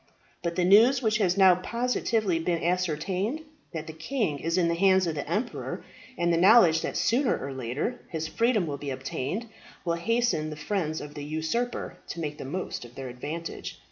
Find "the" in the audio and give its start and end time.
0.55-0.65, 3.85-3.93, 4.67-4.73, 5.13-5.29, 6.33-6.37, 10.49-10.55, 11.13-11.23, 12.39-12.45